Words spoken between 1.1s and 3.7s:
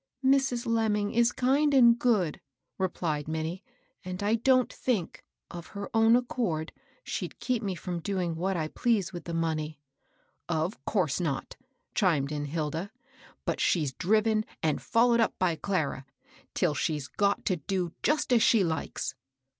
is kind and good," replied Minnie;"